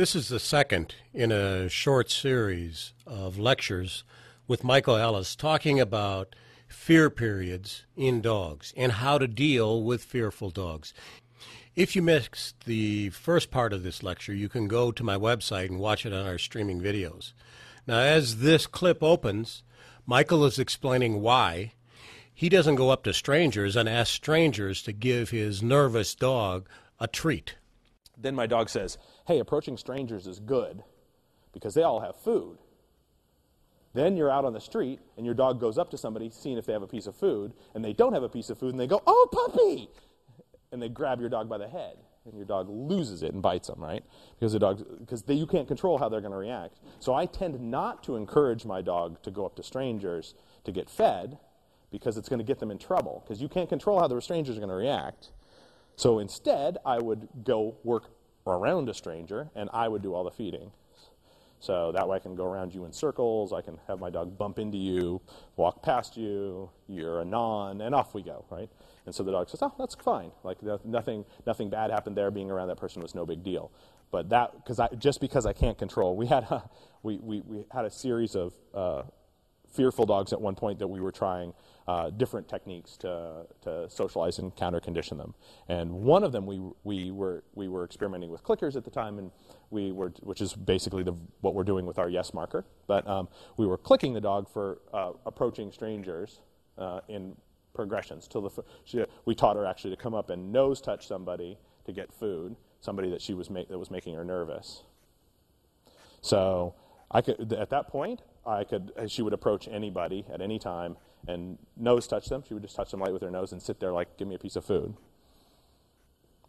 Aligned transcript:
This 0.00 0.16
is 0.16 0.28
the 0.28 0.40
second 0.40 0.94
in 1.12 1.30
a 1.30 1.68
short 1.68 2.10
series 2.10 2.94
of 3.06 3.38
lectures 3.38 4.02
with 4.48 4.64
Michael 4.64 4.96
Ellis 4.96 5.36
talking 5.36 5.78
about 5.78 6.34
fear 6.66 7.10
periods 7.10 7.84
in 7.98 8.22
dogs 8.22 8.72
and 8.78 8.92
how 8.92 9.18
to 9.18 9.28
deal 9.28 9.82
with 9.82 10.02
fearful 10.02 10.48
dogs. 10.48 10.94
If 11.76 11.94
you 11.94 12.00
missed 12.00 12.64
the 12.64 13.10
first 13.10 13.50
part 13.50 13.74
of 13.74 13.82
this 13.82 14.02
lecture, 14.02 14.32
you 14.32 14.48
can 14.48 14.68
go 14.68 14.90
to 14.90 15.04
my 15.04 15.18
website 15.18 15.66
and 15.66 15.78
watch 15.78 16.06
it 16.06 16.14
on 16.14 16.26
our 16.26 16.38
streaming 16.38 16.80
videos. 16.80 17.34
Now, 17.86 17.98
as 17.98 18.38
this 18.38 18.66
clip 18.66 19.02
opens, 19.02 19.62
Michael 20.06 20.46
is 20.46 20.58
explaining 20.58 21.20
why 21.20 21.74
he 22.32 22.48
doesn't 22.48 22.76
go 22.76 22.88
up 22.88 23.02
to 23.02 23.12
strangers 23.12 23.76
and 23.76 23.86
ask 23.86 24.14
strangers 24.14 24.82
to 24.84 24.92
give 24.92 25.28
his 25.28 25.62
nervous 25.62 26.14
dog 26.14 26.70
a 26.98 27.06
treat. 27.06 27.56
Then 28.22 28.34
my 28.34 28.46
dog 28.46 28.68
says, 28.68 28.98
Hey, 29.30 29.38
approaching 29.38 29.76
strangers 29.76 30.26
is 30.26 30.40
good 30.40 30.82
because 31.52 31.72
they 31.74 31.84
all 31.84 32.00
have 32.00 32.16
food. 32.16 32.58
Then 33.94 34.16
you're 34.16 34.28
out 34.28 34.44
on 34.44 34.52
the 34.52 34.60
street 34.60 34.98
and 35.16 35.24
your 35.24 35.36
dog 35.36 35.60
goes 35.60 35.78
up 35.78 35.88
to 35.92 35.96
somebody, 35.96 36.30
seeing 36.30 36.58
if 36.58 36.66
they 36.66 36.72
have 36.72 36.82
a 36.82 36.88
piece 36.88 37.06
of 37.06 37.14
food, 37.14 37.52
and 37.72 37.84
they 37.84 37.92
don't 37.92 38.12
have 38.12 38.24
a 38.24 38.28
piece 38.28 38.50
of 38.50 38.58
food, 38.58 38.70
and 38.72 38.80
they 38.80 38.88
go, 38.88 39.00
Oh, 39.06 39.28
puppy! 39.30 39.88
And 40.72 40.82
they 40.82 40.88
grab 40.88 41.20
your 41.20 41.28
dog 41.28 41.48
by 41.48 41.58
the 41.58 41.68
head, 41.68 41.98
and 42.24 42.34
your 42.34 42.44
dog 42.44 42.68
loses 42.68 43.22
it 43.22 43.32
and 43.32 43.40
bites 43.40 43.68
them, 43.68 43.78
right? 43.80 44.02
Because 44.34 44.52
the 44.52 44.58
dog, 44.58 44.84
because 44.98 45.22
you 45.28 45.46
can't 45.46 45.68
control 45.68 45.96
how 45.96 46.08
they're 46.08 46.20
going 46.20 46.32
to 46.32 46.36
react. 46.36 46.80
So 46.98 47.14
I 47.14 47.26
tend 47.26 47.60
not 47.60 48.02
to 48.02 48.16
encourage 48.16 48.64
my 48.64 48.82
dog 48.82 49.22
to 49.22 49.30
go 49.30 49.46
up 49.46 49.54
to 49.56 49.62
strangers 49.62 50.34
to 50.64 50.72
get 50.72 50.90
fed 50.90 51.38
because 51.92 52.16
it's 52.16 52.28
going 52.28 52.40
to 52.40 52.44
get 52.44 52.58
them 52.58 52.72
in 52.72 52.78
trouble 52.78 53.22
because 53.24 53.40
you 53.40 53.48
can't 53.48 53.68
control 53.68 54.00
how 54.00 54.08
the 54.08 54.20
strangers 54.20 54.56
are 54.56 54.60
going 54.60 54.70
to 54.70 54.74
react. 54.74 55.30
So 55.94 56.18
instead, 56.18 56.78
I 56.84 56.98
would 56.98 57.28
go 57.44 57.76
work 57.84 58.10
around 58.58 58.88
a 58.88 58.94
stranger 58.94 59.50
and 59.54 59.70
I 59.72 59.88
would 59.88 60.02
do 60.02 60.14
all 60.14 60.24
the 60.24 60.30
feeding. 60.30 60.70
So 61.60 61.92
that 61.92 62.08
way 62.08 62.16
I 62.16 62.20
can 62.20 62.34
go 62.34 62.46
around 62.46 62.74
you 62.74 62.86
in 62.86 62.92
circles, 62.92 63.52
I 63.52 63.60
can 63.60 63.78
have 63.86 64.00
my 64.00 64.08
dog 64.08 64.38
bump 64.38 64.58
into 64.58 64.78
you, 64.78 65.20
walk 65.56 65.82
past 65.82 66.16
you, 66.16 66.70
you're 66.88 67.20
a 67.20 67.24
non, 67.24 67.82
and 67.82 67.94
off 67.94 68.14
we 68.14 68.22
go, 68.22 68.46
right? 68.50 68.68
And 69.04 69.14
so 69.14 69.22
the 69.22 69.32
dog 69.32 69.50
says, 69.50 69.60
oh, 69.62 69.72
that's 69.78 69.94
fine. 69.94 70.30
Like 70.42 70.58
nothing, 70.84 71.24
nothing 71.46 71.68
bad 71.68 71.90
happened 71.90 72.16
there. 72.16 72.30
Being 72.30 72.50
around 72.50 72.68
that 72.68 72.78
person 72.78 73.02
was 73.02 73.14
no 73.14 73.26
big 73.26 73.42
deal. 73.42 73.70
But 74.10 74.30
that, 74.30 74.54
because 74.56 74.80
I, 74.80 74.88
just 74.98 75.20
because 75.20 75.46
I 75.46 75.52
can't 75.52 75.76
control, 75.78 76.16
we 76.16 76.26
had 76.26 76.44
a, 76.44 76.68
we, 77.02 77.18
we, 77.18 77.40
we 77.42 77.64
had 77.70 77.84
a 77.84 77.90
series 77.90 78.34
of 78.34 78.54
uh, 78.74 79.02
fearful 79.70 80.06
dogs 80.06 80.32
at 80.32 80.40
one 80.40 80.54
point 80.54 80.78
that 80.78 80.88
we 80.88 81.00
were 81.00 81.12
trying 81.12 81.52
uh, 81.86 82.10
different 82.10 82.48
techniques 82.48 82.96
to, 82.96 83.46
to 83.62 83.88
socialize 83.88 84.38
and 84.38 84.54
counter 84.54 84.80
condition 84.80 85.18
them. 85.18 85.34
And 85.68 85.90
one 85.90 86.22
of 86.22 86.32
them 86.32 86.46
we, 86.46 86.60
we, 86.84 87.10
were, 87.10 87.42
we 87.54 87.68
were 87.68 87.84
experimenting 87.84 88.30
with 88.30 88.44
clickers 88.44 88.76
at 88.76 88.84
the 88.84 88.90
time, 88.90 89.18
and 89.18 89.30
we 89.70 89.92
were, 89.92 90.12
which 90.20 90.40
is 90.40 90.52
basically 90.52 91.02
the, 91.02 91.14
what 91.40 91.54
we're 91.54 91.64
doing 91.64 91.86
with 91.86 91.98
our 91.98 92.08
yes 92.08 92.32
marker. 92.32 92.64
But 92.86 93.06
um, 93.08 93.28
we 93.56 93.66
were 93.66 93.78
clicking 93.78 94.12
the 94.12 94.20
dog 94.20 94.48
for 94.48 94.80
uh, 94.92 95.12
approaching 95.26 95.72
strangers 95.72 96.40
uh, 96.78 97.00
in 97.08 97.36
progressions. 97.74 98.28
Till 98.28 98.42
the, 98.42 98.62
she, 98.84 99.04
we 99.24 99.34
taught 99.34 99.56
her 99.56 99.66
actually 99.66 99.90
to 99.90 100.00
come 100.02 100.14
up 100.14 100.30
and 100.30 100.52
nose 100.52 100.80
touch 100.80 101.06
somebody 101.06 101.58
to 101.86 101.92
get 101.92 102.12
food, 102.12 102.56
somebody 102.80 103.10
that 103.10 103.20
she 103.20 103.34
was 103.34 103.48
that 103.48 103.78
was 103.78 103.90
making 103.90 104.14
her 104.14 104.24
nervous. 104.24 104.82
So 106.20 106.74
I 107.10 107.22
could, 107.22 107.52
at 107.52 107.70
that 107.70 107.88
point, 107.88 108.22
I 108.46 108.64
could, 108.64 108.92
she 109.08 109.22
would 109.22 109.32
approach 109.32 109.68
anybody 109.68 110.24
at 110.32 110.40
any 110.40 110.58
time 110.58 110.96
and 111.28 111.58
nose 111.76 112.06
touch 112.06 112.28
them. 112.28 112.42
She 112.46 112.54
would 112.54 112.62
just 112.62 112.76
touch 112.76 112.90
them 112.90 113.00
light 113.00 113.12
with 113.12 113.22
her 113.22 113.30
nose 113.30 113.52
and 113.52 113.62
sit 113.62 113.80
there 113.80 113.92
like, 113.92 114.16
give 114.16 114.28
me 114.28 114.34
a 114.34 114.38
piece 114.38 114.56
of 114.56 114.64
food, 114.64 114.94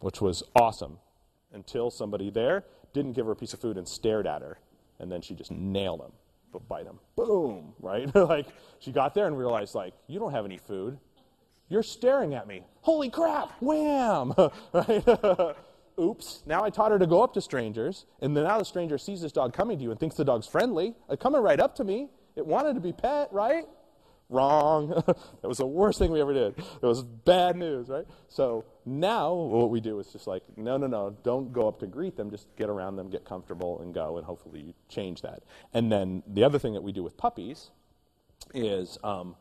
which 0.00 0.20
was 0.20 0.42
awesome 0.56 0.98
until 1.52 1.90
somebody 1.90 2.30
there 2.30 2.64
didn't 2.92 3.12
give 3.12 3.26
her 3.26 3.32
a 3.32 3.36
piece 3.36 3.52
of 3.52 3.60
food 3.60 3.76
and 3.76 3.86
stared 3.86 4.26
at 4.26 4.42
her. 4.42 4.58
And 4.98 5.10
then 5.10 5.20
she 5.20 5.34
just 5.34 5.50
nailed 5.50 6.00
him, 6.00 6.12
but 6.52 6.66
bite 6.68 6.86
him. 6.86 6.98
Boom, 7.16 7.74
right? 7.80 8.12
like 8.14 8.46
she 8.78 8.92
got 8.92 9.14
there 9.14 9.26
and 9.26 9.36
realized, 9.36 9.74
like, 9.74 9.94
you 10.06 10.18
don't 10.18 10.32
have 10.32 10.44
any 10.44 10.58
food. 10.58 10.98
You're 11.68 11.82
staring 11.82 12.34
at 12.34 12.46
me. 12.46 12.62
Holy 12.82 13.08
crap, 13.08 13.50
wham, 13.60 14.34
right? 14.72 15.56
Oops. 16.00 16.42
Now 16.46 16.64
I 16.64 16.70
taught 16.70 16.90
her 16.90 16.98
to 16.98 17.06
go 17.06 17.22
up 17.22 17.34
to 17.34 17.40
strangers, 17.40 18.06
and 18.20 18.36
then 18.36 18.44
now 18.44 18.58
the 18.58 18.64
stranger 18.64 18.98
sees 18.98 19.20
this 19.20 19.32
dog 19.32 19.52
coming 19.52 19.78
to 19.78 19.84
you 19.84 19.90
and 19.90 20.00
thinks 20.00 20.16
the 20.16 20.24
dog's 20.24 20.46
friendly. 20.46 20.94
It's 21.10 21.22
coming 21.22 21.40
right 21.40 21.60
up 21.60 21.74
to 21.76 21.84
me. 21.84 22.08
It 22.34 22.46
wanted 22.46 22.74
to 22.74 22.80
be 22.80 22.92
pet, 22.92 23.28
right? 23.30 23.64
Wrong. 24.30 24.88
that 25.06 25.48
was 25.48 25.58
the 25.58 25.66
worst 25.66 25.98
thing 25.98 26.10
we 26.10 26.20
ever 26.20 26.32
did. 26.32 26.56
It 26.58 26.82
was 26.86 27.02
bad 27.02 27.56
news, 27.56 27.90
right? 27.90 28.06
So 28.28 28.64
now 28.86 29.34
what 29.34 29.68
we 29.68 29.80
do 29.80 29.98
is 29.98 30.06
just 30.06 30.26
like, 30.26 30.42
no, 30.56 30.78
no, 30.78 30.86
no, 30.86 31.14
don't 31.22 31.52
go 31.52 31.68
up 31.68 31.78
to 31.80 31.86
greet 31.86 32.16
them. 32.16 32.30
Just 32.30 32.46
get 32.56 32.70
around 32.70 32.96
them, 32.96 33.10
get 33.10 33.26
comfortable, 33.26 33.82
and 33.82 33.92
go, 33.92 34.16
and 34.16 34.24
hopefully 34.24 34.60
you 34.60 34.74
change 34.88 35.20
that. 35.20 35.42
And 35.74 35.92
then 35.92 36.22
the 36.26 36.44
other 36.44 36.58
thing 36.58 36.72
that 36.72 36.82
we 36.82 36.92
do 36.92 37.02
with 37.02 37.18
puppies 37.18 37.70
is 38.54 38.96
um, 39.04 39.36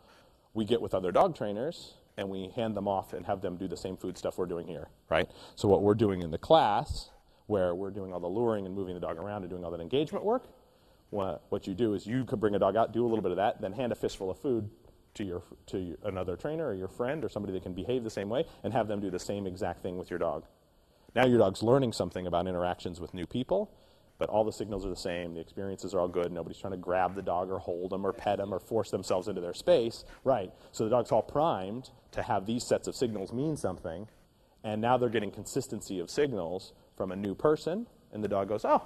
we 0.53 0.65
get 0.65 0.81
with 0.81 0.93
other 0.93 1.13
dog 1.13 1.37
trainers 1.37 1.93
and 2.17 2.29
we 2.29 2.49
hand 2.55 2.75
them 2.75 2.87
off 2.87 3.13
and 3.13 3.25
have 3.25 3.41
them 3.41 3.57
do 3.57 3.67
the 3.67 3.77
same 3.77 3.97
food 3.97 4.17
stuff 4.17 4.37
we're 4.37 4.45
doing 4.45 4.67
here, 4.67 4.89
right? 5.09 5.29
So 5.55 5.67
what 5.67 5.81
we're 5.81 5.95
doing 5.95 6.21
in 6.21 6.31
the 6.31 6.37
class, 6.37 7.09
where 7.47 7.73
we're 7.73 7.91
doing 7.91 8.13
all 8.13 8.19
the 8.19 8.27
luring 8.27 8.65
and 8.65 8.75
moving 8.75 8.93
the 8.93 8.99
dog 8.99 9.17
around 9.17 9.43
and 9.43 9.49
doing 9.49 9.63
all 9.63 9.71
that 9.71 9.81
engagement 9.81 10.23
work, 10.25 10.47
what, 11.09 11.43
what 11.49 11.67
you 11.67 11.73
do 11.73 11.93
is 11.93 12.07
you 12.07 12.23
could 12.23 12.39
bring 12.39 12.55
a 12.55 12.59
dog 12.59 12.75
out, 12.75 12.93
do 12.93 13.05
a 13.05 13.07
little 13.07 13.21
bit 13.21 13.31
of 13.31 13.37
that, 13.37 13.61
then 13.61 13.73
hand 13.73 13.91
a 13.91 13.95
fistful 13.95 14.31
of 14.31 14.37
food 14.39 14.69
to 15.13 15.25
your 15.25 15.43
to 15.67 15.77
your, 15.77 15.97
another 16.05 16.37
trainer 16.37 16.67
or 16.67 16.73
your 16.73 16.87
friend 16.87 17.25
or 17.25 17.29
somebody 17.29 17.51
that 17.53 17.63
can 17.63 17.73
behave 17.73 18.03
the 18.03 18.09
same 18.09 18.29
way, 18.29 18.45
and 18.63 18.71
have 18.71 18.87
them 18.87 19.01
do 19.01 19.09
the 19.09 19.19
same 19.19 19.45
exact 19.45 19.81
thing 19.81 19.97
with 19.97 20.09
your 20.09 20.19
dog. 20.19 20.45
Now 21.13 21.25
your 21.25 21.39
dog's 21.39 21.61
learning 21.61 21.91
something 21.91 22.27
about 22.27 22.47
interactions 22.47 23.01
with 23.01 23.13
new 23.13 23.25
people, 23.25 23.73
but 24.21 24.29
all 24.29 24.43
the 24.43 24.51
signals 24.51 24.85
are 24.85 24.89
the 24.89 24.95
same. 24.95 25.33
The 25.33 25.39
experiences 25.39 25.95
are 25.95 25.99
all 25.99 26.07
good. 26.07 26.31
Nobody's 26.31 26.59
trying 26.59 26.73
to 26.73 26.77
grab 26.77 27.15
the 27.15 27.23
dog 27.23 27.49
or 27.49 27.57
hold 27.57 27.89
them 27.89 28.05
or 28.05 28.13
pet 28.13 28.37
them 28.37 28.53
or 28.53 28.59
force 28.59 28.91
themselves 28.91 29.27
into 29.27 29.41
their 29.41 29.55
space. 29.55 30.05
Right. 30.23 30.53
So 30.71 30.83
the 30.83 30.91
dog's 30.91 31.11
all 31.11 31.23
primed 31.23 31.89
to 32.11 32.21
have 32.21 32.45
these 32.45 32.63
sets 32.63 32.87
of 32.87 32.95
signals 32.95 33.33
mean 33.33 33.57
something. 33.57 34.07
And 34.63 34.79
now 34.79 34.95
they're 34.95 35.09
getting 35.09 35.31
consistency 35.31 35.97
of 35.97 36.11
signals 36.11 36.73
from 36.95 37.11
a 37.11 37.15
new 37.15 37.33
person. 37.33 37.87
And 38.13 38.23
the 38.23 38.27
dog 38.27 38.47
goes, 38.47 38.63
oh, 38.63 38.83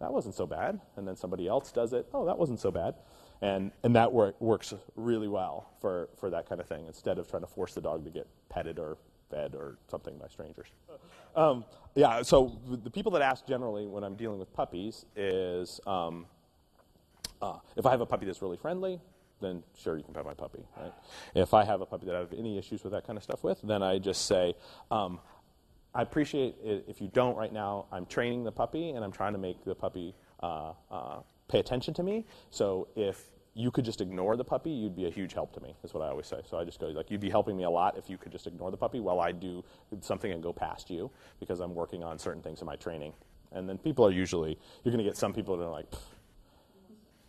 that 0.00 0.10
wasn't 0.10 0.36
so 0.36 0.46
bad. 0.46 0.80
And 0.96 1.06
then 1.06 1.16
somebody 1.16 1.46
else 1.46 1.70
does 1.70 1.92
it. 1.92 2.06
Oh, 2.14 2.24
that 2.24 2.38
wasn't 2.38 2.58
so 2.58 2.70
bad. 2.70 2.94
And, 3.42 3.72
and 3.82 3.94
that 3.94 4.10
work, 4.10 4.40
works 4.40 4.72
really 4.96 5.28
well 5.28 5.68
for, 5.82 6.08
for 6.16 6.30
that 6.30 6.48
kind 6.48 6.62
of 6.62 6.66
thing 6.66 6.86
instead 6.86 7.18
of 7.18 7.28
trying 7.28 7.42
to 7.42 7.46
force 7.46 7.74
the 7.74 7.82
dog 7.82 8.06
to 8.06 8.10
get 8.10 8.26
petted 8.48 8.78
or 8.78 8.96
fed 9.32 9.54
or 9.54 9.78
something 9.90 10.16
by 10.18 10.28
strangers. 10.28 10.68
Um, 11.34 11.64
yeah, 11.94 12.22
so 12.22 12.58
the 12.84 12.90
people 12.90 13.12
that 13.12 13.22
ask 13.22 13.46
generally 13.46 13.86
when 13.86 14.04
I'm 14.04 14.16
dealing 14.16 14.38
with 14.38 14.52
puppies 14.52 15.06
is 15.16 15.80
um, 15.86 16.26
uh, 17.40 17.58
if 17.76 17.86
I 17.86 17.90
have 17.90 18.00
a 18.00 18.06
puppy 18.06 18.26
that's 18.26 18.42
really 18.42 18.56
friendly, 18.56 19.00
then 19.40 19.62
sure, 19.76 19.96
you 19.96 20.04
can 20.04 20.14
pet 20.14 20.24
my 20.24 20.34
puppy. 20.34 20.64
Right? 20.80 20.92
If 21.34 21.52
I 21.52 21.64
have 21.64 21.80
a 21.80 21.86
puppy 21.86 22.06
that 22.06 22.14
I 22.14 22.20
have 22.20 22.32
any 22.32 22.58
issues 22.58 22.84
with 22.84 22.92
that 22.92 23.06
kind 23.06 23.16
of 23.16 23.22
stuff 23.22 23.42
with, 23.42 23.60
then 23.62 23.82
I 23.82 23.98
just 23.98 24.26
say, 24.26 24.54
um, 24.90 25.20
I 25.94 26.02
appreciate 26.02 26.54
it 26.62 26.84
if 26.88 27.00
you 27.00 27.08
don't 27.12 27.36
right 27.36 27.52
now. 27.52 27.86
I'm 27.92 28.06
training 28.06 28.44
the 28.44 28.52
puppy 28.52 28.90
and 28.90 29.04
I'm 29.04 29.12
trying 29.12 29.32
to 29.32 29.38
make 29.38 29.64
the 29.64 29.74
puppy 29.74 30.14
uh, 30.42 30.72
uh, 30.90 31.20
pay 31.48 31.58
attention 31.58 31.92
to 31.94 32.02
me. 32.02 32.24
So 32.50 32.88
if 32.96 33.24
you 33.54 33.70
could 33.70 33.84
just 33.84 34.00
ignore 34.00 34.36
the 34.36 34.44
puppy, 34.44 34.70
you'd 34.70 34.96
be 34.96 35.06
a 35.06 35.10
huge 35.10 35.34
help 35.34 35.52
to 35.52 35.60
me, 35.60 35.74
is 35.84 35.92
what 35.92 36.02
I 36.02 36.08
always 36.08 36.26
say. 36.26 36.40
So 36.48 36.58
I 36.58 36.64
just 36.64 36.80
go, 36.80 36.86
like, 36.86 37.10
you'd 37.10 37.20
be 37.20 37.28
helping 37.28 37.56
me 37.56 37.64
a 37.64 37.70
lot 37.70 37.98
if 37.98 38.08
you 38.08 38.16
could 38.16 38.32
just 38.32 38.46
ignore 38.46 38.70
the 38.70 38.76
puppy 38.76 38.98
while 39.00 39.20
I 39.20 39.32
do 39.32 39.62
something 40.00 40.32
and 40.32 40.42
go 40.42 40.52
past 40.52 40.88
you 40.88 41.10
because 41.38 41.60
I'm 41.60 41.74
working 41.74 42.02
on 42.02 42.18
certain 42.18 42.42
things 42.42 42.60
in 42.60 42.66
my 42.66 42.76
training. 42.76 43.12
And 43.52 43.68
then 43.68 43.76
people 43.76 44.06
are 44.06 44.10
usually, 44.10 44.58
you're 44.82 44.92
going 44.92 45.04
to 45.04 45.08
get 45.08 45.18
some 45.18 45.34
people 45.34 45.56
that 45.58 45.64
are 45.64 45.70
like, 45.70 45.92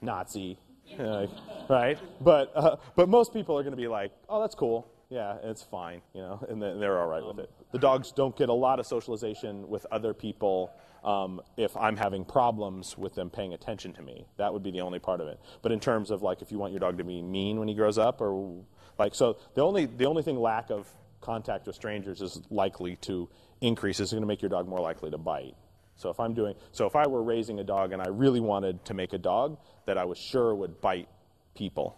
Nazi, 0.02 0.58
right? 1.70 2.00
But, 2.22 2.52
uh, 2.56 2.78
but 2.96 3.10
most 3.10 3.34
people 3.34 3.58
are 3.58 3.64
going 3.64 3.76
to 3.76 3.82
be 3.82 3.88
like, 3.88 4.12
oh, 4.30 4.40
that's 4.40 4.56
cool. 4.56 4.88
Yeah, 5.10 5.36
it's 5.44 5.62
fine, 5.62 6.02
you 6.14 6.22
know, 6.22 6.44
and 6.50 6.62
they're 6.62 7.00
all 7.00 7.08
right 7.08 7.26
with 7.26 7.40
it. 7.40 7.52
The 7.74 7.80
dogs 7.80 8.12
don't 8.12 8.38
get 8.38 8.50
a 8.50 8.54
lot 8.54 8.80
of 8.80 8.86
socialization 8.86 9.68
with 9.68 9.86
other 9.92 10.14
people 10.14 10.72
um, 11.04 11.42
if 11.58 11.76
I'm 11.76 11.98
having 11.98 12.24
problems 12.24 12.98
with 12.98 13.16
them 13.16 13.30
paying 13.30 13.54
attention 13.54 13.94
to 13.94 14.02
me. 14.02 14.26
That 14.38 14.54
would 14.54 14.64
be 14.64 14.72
the 14.72 14.82
only 14.82 15.00
part 15.00 15.20
of 15.20 15.28
it. 15.28 15.40
But 15.62 15.72
in 15.72 15.80
terms 15.80 16.12
of 16.12 16.22
like 16.22 16.42
if 16.42 16.52
you 16.52 16.60
want 16.60 16.72
your 16.72 16.80
dog 16.80 16.98
to 17.00 17.04
be 17.04 17.22
mean 17.22 17.60
when 17.60 17.68
he 17.68 17.74
grows 17.74 17.98
up, 17.98 18.22
or 18.22 18.64
like 18.98 19.16
so, 19.16 19.38
the 19.56 19.62
only 19.62 19.88
the 19.88 20.06
only 20.06 20.24
thing 20.24 20.40
lack 20.40 20.70
of 20.70 20.88
contact 21.20 21.68
with 21.68 21.76
strangers 21.76 22.22
is 22.22 22.42
likely 22.50 22.96
to 22.98 23.28
increase 23.62 24.00
is 24.00 24.12
going 24.12 24.22
to 24.22 24.28
make 24.28 24.42
your 24.42 24.50
dog 24.50 24.68
more 24.68 24.80
likely 24.80 25.10
to 25.10 25.18
bite. 25.18 25.56
So 25.96 26.10
if 26.10 26.20
I'm 26.20 26.34
doing 26.34 26.56
so 26.72 26.86
if 26.86 26.96
I 26.96 27.08
were 27.08 27.24
raising 27.24 27.60
a 27.60 27.64
dog 27.64 27.92
and 27.92 28.02
I 28.02 28.10
really 28.10 28.40
wanted 28.40 28.86
to 28.86 28.94
make 28.94 29.14
a 29.14 29.18
dog 29.18 29.58
that 29.86 29.98
I 29.98 30.06
was 30.06 30.18
sure 30.18 30.54
would 30.54 30.80
bite 30.80 31.10
people, 31.56 31.98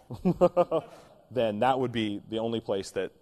then 1.30 1.60
that 1.60 1.78
would 1.78 1.92
be 1.92 2.22
the 2.30 2.38
only 2.38 2.60
place 2.60 2.90
that 2.92 3.12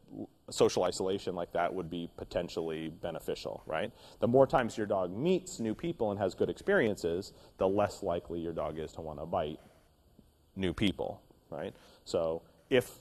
social 0.50 0.84
isolation 0.84 1.34
like 1.34 1.52
that 1.52 1.72
would 1.72 1.90
be 1.90 2.10
potentially 2.16 2.90
beneficial, 3.00 3.62
right? 3.66 3.90
The 4.20 4.28
more 4.28 4.46
times 4.46 4.76
your 4.76 4.86
dog 4.86 5.16
meets 5.16 5.60
new 5.60 5.74
people 5.74 6.10
and 6.10 6.20
has 6.20 6.34
good 6.34 6.50
experiences, 6.50 7.32
the 7.58 7.68
less 7.68 8.02
likely 8.02 8.40
your 8.40 8.52
dog 8.52 8.78
is 8.78 8.92
to 8.92 9.00
want 9.00 9.18
to 9.20 9.26
bite 9.26 9.58
new 10.56 10.72
people, 10.72 11.22
right? 11.50 11.74
So 12.04 12.42
if 12.70 12.98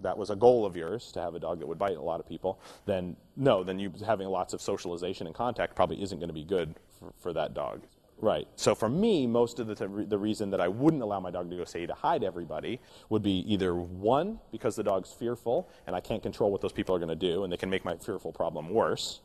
that 0.00 0.16
was 0.16 0.30
a 0.30 0.36
goal 0.36 0.66
of 0.66 0.76
yours 0.76 1.12
to 1.12 1.20
have 1.20 1.34
a 1.34 1.38
dog 1.38 1.60
that 1.60 1.66
would 1.66 1.78
bite 1.78 1.96
a 1.96 2.02
lot 2.02 2.20
of 2.20 2.28
people, 2.28 2.60
then 2.84 3.16
no, 3.36 3.64
then 3.64 3.78
you 3.78 3.92
having 4.04 4.28
lots 4.28 4.52
of 4.52 4.60
socialization 4.60 5.26
and 5.26 5.34
contact 5.34 5.74
probably 5.74 6.02
isn't 6.02 6.18
going 6.18 6.28
to 6.28 6.34
be 6.34 6.44
good 6.44 6.74
for, 6.98 7.12
for 7.16 7.32
that 7.32 7.54
dog. 7.54 7.82
Right. 8.24 8.48
So 8.56 8.74
for 8.74 8.88
me, 8.88 9.26
most 9.26 9.58
of 9.58 9.66
the, 9.66 9.74
the 10.08 10.16
reason 10.16 10.48
that 10.48 10.60
I 10.60 10.66
wouldn't 10.66 11.02
allow 11.02 11.20
my 11.20 11.30
dog 11.30 11.50
to 11.50 11.56
go 11.56 11.64
say 11.66 11.84
to 11.84 11.92
hi 11.92 12.16
to 12.16 12.24
everybody 12.24 12.80
would 13.10 13.22
be 13.22 13.44
either 13.52 13.74
one, 13.74 14.40
because 14.50 14.76
the 14.76 14.82
dog's 14.82 15.12
fearful 15.12 15.68
and 15.86 15.94
I 15.94 16.00
can't 16.00 16.22
control 16.22 16.50
what 16.50 16.62
those 16.62 16.72
people 16.72 16.94
are 16.94 16.98
going 16.98 17.10
to 17.10 17.16
do 17.16 17.44
and 17.44 17.52
they 17.52 17.58
can 17.58 17.68
make 17.68 17.84
my 17.84 17.96
fearful 17.96 18.32
problem 18.32 18.70
worse, 18.70 19.20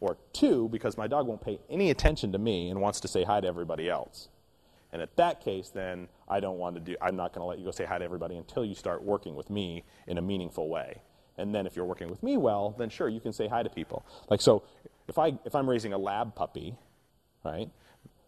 or 0.00 0.18
two, 0.32 0.68
because 0.70 0.96
my 0.96 1.06
dog 1.06 1.28
won't 1.28 1.40
pay 1.40 1.60
any 1.70 1.90
attention 1.90 2.32
to 2.32 2.38
me 2.38 2.68
and 2.68 2.80
wants 2.80 2.98
to 3.02 3.06
say 3.06 3.22
hi 3.22 3.40
to 3.40 3.46
everybody 3.46 3.88
else. 3.88 4.28
And 4.92 5.00
at 5.00 5.14
that 5.18 5.40
case, 5.40 5.68
then 5.68 6.08
I 6.28 6.40
don't 6.40 6.58
want 6.58 6.74
to 6.74 6.80
do, 6.80 6.96
I'm 7.00 7.14
not 7.14 7.32
going 7.32 7.42
to 7.42 7.46
let 7.46 7.60
you 7.60 7.64
go 7.64 7.70
say 7.70 7.84
hi 7.84 7.98
to 7.98 8.04
everybody 8.04 8.36
until 8.36 8.64
you 8.64 8.74
start 8.74 9.04
working 9.04 9.36
with 9.36 9.50
me 9.50 9.84
in 10.08 10.18
a 10.18 10.22
meaningful 10.22 10.68
way. 10.68 11.00
And 11.38 11.54
then 11.54 11.64
if 11.64 11.76
you're 11.76 11.84
working 11.84 12.10
with 12.10 12.24
me 12.24 12.36
well, 12.38 12.74
then 12.76 12.90
sure, 12.90 13.08
you 13.08 13.20
can 13.20 13.32
say 13.32 13.46
hi 13.46 13.62
to 13.62 13.70
people. 13.70 14.04
Like, 14.28 14.40
so 14.40 14.64
if, 15.06 15.16
I, 15.16 15.38
if 15.44 15.54
I'm 15.54 15.70
raising 15.70 15.92
a 15.92 15.98
lab 15.98 16.34
puppy, 16.34 16.74
right, 17.44 17.70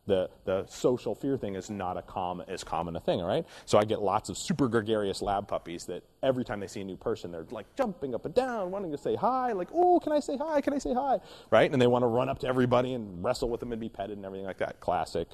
the, 0.07 0.29
the 0.45 0.67
social 0.67 1.15
fear 1.15 1.37
thing 1.37 1.55
is 1.55 1.71
not 1.71 1.97
a 1.97 2.03
com- 2.03 2.43
as 2.47 2.63
common 2.63 2.97
a 2.97 3.01
thing, 3.01 3.21
right? 3.21 3.47
So 3.65 3.79
I 3.79 3.85
get 3.85 4.03
lots 4.03 4.29
of 4.29 4.37
super 4.37 4.69
gregarious 4.69 5.23
lab 5.23 5.49
puppies 5.49 5.87
that 5.87 6.03
every 6.23 6.45
time 6.45 6.61
they 6.61 6.67
see 6.67 6.81
a 6.81 6.85
new 6.85 6.97
person, 6.97 7.33
they're 7.33 7.47
like 7.51 7.67
jumping 7.77 8.15
up 8.15 8.25
and 8.25 8.35
down, 8.35 8.71
wanting 8.71 8.93
to 8.93 8.99
say 8.99 9.15
hi, 9.15 9.53
like, 9.53 9.69
oh, 9.73 10.01
can 10.01 10.13
I 10.13 10.21
say 10.21 10.37
hi? 10.37 10.61
Can 10.61 10.75
I 10.75 10.79
say 10.79 10.93
hi? 10.93 11.21
Right? 11.51 11.73
And 11.73 11.81
they 11.81 11.87
want 11.87 12.03
to 12.03 12.07
run 12.07 12.29
up 12.29 12.39
to 12.41 12.47
everybody 12.47 12.95
and 12.95 13.25
wrestle 13.25 13.49
with 13.49 13.61
them 13.61 13.73
and 13.73 13.81
be 13.81 13.89
petted 13.89 14.17
and 14.17 14.27
everything 14.27 14.47
like 14.47 14.59
that. 14.59 14.81
Classic 14.81 15.29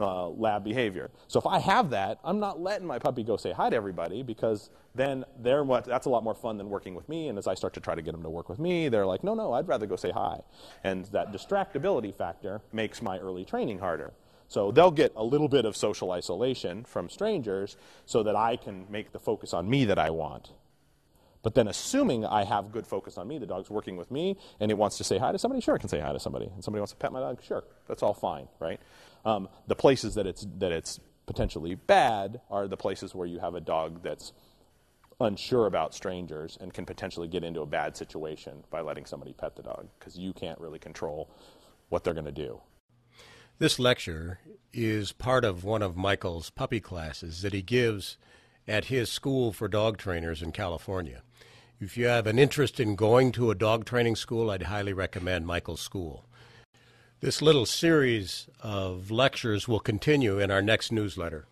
uh, 0.00 0.28
lab 0.28 0.64
behavior. 0.64 1.10
So 1.28 1.38
if 1.38 1.46
I 1.46 1.58
have 1.60 1.90
that, 1.90 2.18
I'm 2.24 2.40
not 2.40 2.60
letting 2.60 2.86
my 2.86 2.98
puppy 2.98 3.22
go 3.22 3.36
say 3.36 3.52
hi 3.52 3.70
to 3.70 3.76
everybody 3.76 4.22
because 4.22 4.70
then 4.96 5.24
they're 5.38 5.64
what, 5.64 5.84
that's 5.84 6.06
a 6.06 6.10
lot 6.10 6.24
more 6.24 6.34
fun 6.34 6.58
than 6.58 6.70
working 6.70 6.94
with 6.94 7.08
me. 7.08 7.28
And 7.28 7.38
as 7.38 7.46
I 7.46 7.54
start 7.54 7.74
to 7.74 7.80
try 7.80 7.94
to 7.94 8.02
get 8.02 8.12
them 8.12 8.22
to 8.22 8.30
work 8.30 8.48
with 8.48 8.58
me, 8.58 8.88
they're 8.88 9.06
like, 9.06 9.22
no, 9.22 9.34
no, 9.34 9.52
I'd 9.52 9.68
rather 9.68 9.86
go 9.86 9.96
say 9.96 10.10
hi. 10.10 10.40
And 10.82 11.04
that 11.06 11.32
distractibility 11.32 12.14
factor 12.14 12.60
makes 12.72 13.02
my 13.02 13.18
early 13.18 13.44
training 13.44 13.78
harder. 13.78 14.12
So 14.48 14.70
they'll 14.70 14.92
get 14.92 15.12
a 15.16 15.24
little 15.24 15.48
bit 15.48 15.64
of 15.64 15.76
social 15.76 16.12
isolation 16.12 16.84
from 16.84 17.08
strangers 17.08 17.76
so 18.04 18.22
that 18.22 18.36
I 18.36 18.56
can 18.56 18.86
make 18.90 19.12
the 19.12 19.18
focus 19.18 19.52
on 19.52 19.68
me 19.68 19.84
that 19.86 19.98
I 19.98 20.10
want. 20.10 20.50
But 21.42 21.54
then, 21.54 21.68
assuming 21.68 22.24
I 22.24 22.42
have 22.42 22.72
good 22.72 22.88
focus 22.88 23.16
on 23.18 23.28
me, 23.28 23.38
the 23.38 23.46
dog's 23.46 23.70
working 23.70 23.96
with 23.96 24.10
me, 24.10 24.36
and 24.58 24.68
it 24.68 24.74
wants 24.74 24.98
to 24.98 25.04
say 25.04 25.16
hi 25.16 25.30
to 25.30 25.38
somebody, 25.38 25.60
sure, 25.60 25.76
I 25.76 25.78
can 25.78 25.88
say 25.88 26.00
hi 26.00 26.12
to 26.12 26.18
somebody. 26.18 26.46
And 26.46 26.64
somebody 26.64 26.80
wants 26.80 26.92
to 26.92 26.98
pet 26.98 27.12
my 27.12 27.20
dog, 27.20 27.40
sure, 27.40 27.62
that's 27.86 28.02
all 28.02 28.14
fine, 28.14 28.48
right? 28.58 28.80
Um, 29.24 29.48
the 29.68 29.76
places 29.76 30.14
that 30.16 30.26
it's 30.26 30.44
that 30.58 30.72
it's 30.72 30.98
potentially 31.26 31.74
bad 31.74 32.40
are 32.50 32.66
the 32.66 32.76
places 32.76 33.14
where 33.14 33.26
you 33.26 33.38
have 33.38 33.54
a 33.54 33.60
dog 33.60 34.02
that's 34.02 34.32
unsure 35.20 35.66
about 35.66 35.94
strangers 35.94 36.58
and 36.60 36.74
can 36.74 36.84
potentially 36.84 37.28
get 37.28 37.44
into 37.44 37.60
a 37.60 37.66
bad 37.66 37.96
situation 37.96 38.64
by 38.70 38.80
letting 38.80 39.06
somebody 39.06 39.32
pet 39.32 39.56
the 39.56 39.62
dog 39.62 39.88
because 39.98 40.18
you 40.18 40.32
can't 40.32 40.60
really 40.60 40.78
control 40.78 41.30
what 41.88 42.04
they're 42.04 42.14
going 42.14 42.26
to 42.26 42.32
do. 42.32 42.60
This 43.58 43.78
lecture 43.78 44.40
is 44.72 45.12
part 45.12 45.44
of 45.44 45.64
one 45.64 45.82
of 45.82 45.96
Michael's 45.96 46.50
puppy 46.50 46.80
classes 46.80 47.40
that 47.40 47.54
he 47.54 47.62
gives 47.62 48.18
at 48.68 48.86
his 48.86 49.10
school 49.10 49.52
for 49.52 49.68
dog 49.68 49.96
trainers 49.96 50.42
in 50.42 50.52
California. 50.52 51.22
If 51.80 51.96
you 51.96 52.06
have 52.06 52.26
an 52.26 52.38
interest 52.38 52.80
in 52.80 52.96
going 52.96 53.32
to 53.32 53.50
a 53.50 53.54
dog 53.54 53.84
training 53.84 54.16
school, 54.16 54.50
I'd 54.50 54.64
highly 54.64 54.92
recommend 54.92 55.46
Michael's 55.46 55.80
school. 55.80 56.26
This 57.20 57.40
little 57.40 57.64
series 57.64 58.48
of 58.60 59.10
lectures 59.10 59.66
will 59.66 59.80
continue 59.80 60.38
in 60.38 60.50
our 60.50 60.60
next 60.60 60.92
newsletter. 60.92 61.46